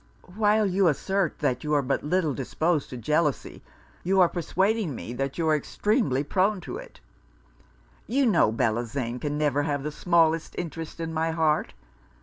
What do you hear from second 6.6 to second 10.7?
to it. You know Bellozane can never have the smallest